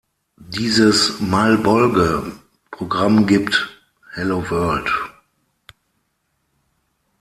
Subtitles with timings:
[0.49, 3.69] Dieses Malbolge-Programm gibt
[4.15, 4.89] "Hello, world.